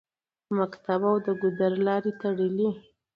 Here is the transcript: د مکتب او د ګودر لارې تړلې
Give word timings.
د 0.45 0.47
مکتب 0.59 1.01
او 1.09 1.15
د 1.25 1.27
ګودر 1.41 1.71
لارې 1.87 2.11
تړلې 2.21 2.69